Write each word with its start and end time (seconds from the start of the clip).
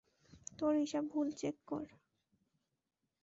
তোর 0.59 0.73
হিসাব 0.77 1.03
ভুল, 1.11 1.27
চেক 1.31 1.55
কর। 1.67 1.85